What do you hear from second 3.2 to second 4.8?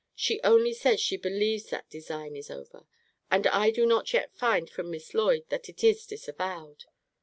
And I do not yet find